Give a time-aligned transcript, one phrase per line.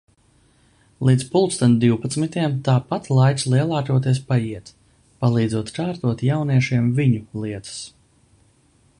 [1.07, 4.71] Līdz pulksten divpadsmitiem tāpat laiks lielākoties paiet,
[5.25, 7.77] palīdzot kārtot jauniešiem viņu lietas.